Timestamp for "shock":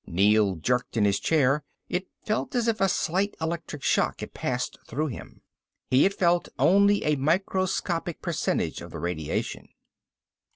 3.83-4.21